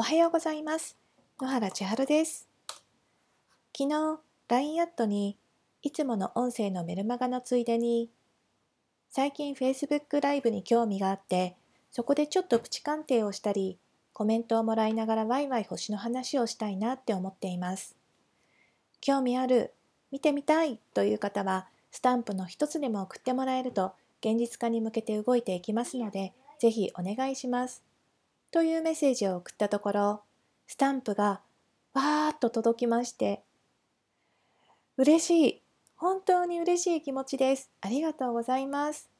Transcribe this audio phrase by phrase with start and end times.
[0.00, 0.96] おはようございます。
[1.40, 2.48] 野原千春です。
[3.76, 5.36] 昨日、LINE アットに
[5.82, 8.08] いつもの音声のメルマガのついでに、
[9.10, 11.56] 最近 Facebook ライブに興味があって、
[11.90, 13.80] そこでちょっとプチ鑑定をしたり、
[14.12, 17.96] コメントをもらいながらワイワイ星の話をしたいなって思っています。
[19.00, 19.74] 興味ある、
[20.12, 27.87] 見てみたいという方は、スタンプの一つでも送ってもらえると、現実化に向けて動いていきますので、ぜひお願いします。
[28.50, 30.22] というメッセージを送ったところ、
[30.66, 31.42] スタンプが
[31.92, 33.42] わーっと届きまして、
[34.96, 35.62] 嬉しい。
[35.96, 37.70] 本当に嬉しい気持ちです。
[37.80, 39.10] ありがとうございます。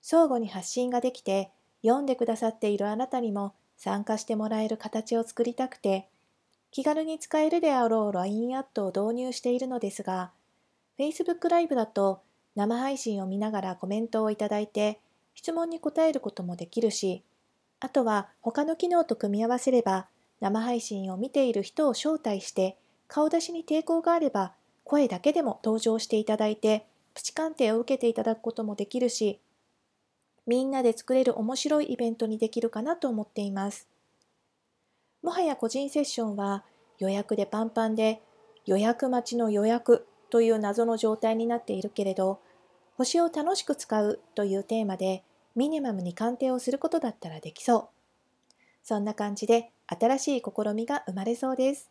[0.00, 1.50] 相互に発信ができて、
[1.82, 6.08] 読んでくださっているあなたにも参加してもらえる形を作りたくて、
[6.70, 10.32] 気軽に使えるであろう LINE アットを導入しているのですが、
[10.98, 12.22] Facebook ライブだと
[12.56, 15.00] 生配信を見ながらコメントをいただいて、
[15.34, 17.22] 質問に答えることもできるし、
[17.80, 20.08] あとは他の機能と組み合わせれば、
[20.40, 22.76] 生配信を見ている人を招待して、
[23.06, 29.40] 顔出しに抵抗があれば、声だけでも登場していただいて、プチ鑑定を受けていただくこともできるし、
[30.46, 33.86] みんなで作れる面白いイベントにできるかなと思っています。
[35.22, 36.64] もはや個人セッションは
[36.98, 38.22] 予約でパンパンで、
[38.64, 42.40] 予約待ちの予約という謎の状態になっているけれど、
[42.96, 45.22] 星を楽しく使うというテーマで、
[45.58, 47.88] ミニマムに鑑定をすることだったらできそう。
[48.84, 51.90] そんな感じで新しい試みが生まれそうです。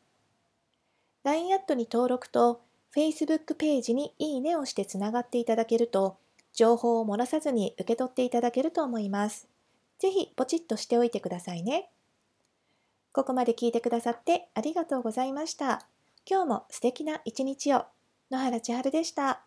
[1.25, 2.61] LINE アットに登録と
[2.95, 6.17] Facebook ページにいいねをしてつながっていただけると、
[6.53, 9.49] 情報を漏らさずに受け取っていただけると思います。
[9.99, 11.89] ぜひポチッとしておいてくださいね。
[13.11, 15.87] ここまで聞いてくださってありがとうございました。
[16.25, 17.85] 今日も素敵な一日を。
[18.31, 19.46] 野原千春でした。